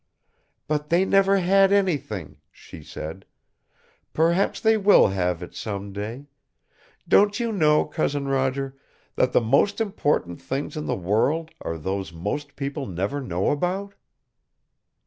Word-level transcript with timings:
"But 0.67 0.89
they 0.89 1.05
never 1.05 1.37
had 1.37 1.71
anything," 1.71 2.37
she 2.51 2.81
said. 2.81 3.23
"Perhaps 4.13 4.59
they 4.59 4.75
will 4.75 5.09
have 5.09 5.43
it, 5.43 5.53
some 5.53 5.93
day. 5.93 6.25
Don't 7.07 7.39
you 7.39 7.51
know, 7.51 7.85
Cousin 7.85 8.27
Roger, 8.27 8.75
that 9.15 9.31
the 9.31 9.41
most 9.41 9.79
important 9.79 10.41
things 10.41 10.75
in 10.75 10.87
the 10.87 10.95
world 10.95 11.51
are 11.61 11.77
those 11.77 12.11
most 12.11 12.55
people 12.55 12.87
never 12.87 13.21
know 13.21 13.51
about?" 13.51 13.93